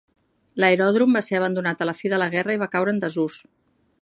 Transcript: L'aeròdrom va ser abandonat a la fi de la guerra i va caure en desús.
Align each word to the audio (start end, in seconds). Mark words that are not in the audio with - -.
L'aeròdrom 0.63 1.13
va 1.19 1.23
ser 1.27 1.37
abandonat 1.41 1.83
a 1.83 1.89
la 1.91 1.95
fi 2.01 2.13
de 2.15 2.21
la 2.23 2.31
guerra 2.37 2.57
i 2.59 2.63
va 2.65 2.73
caure 2.77 2.97
en 2.97 3.05
desús. 3.05 3.41